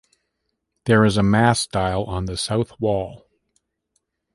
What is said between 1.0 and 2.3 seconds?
is a mass dial on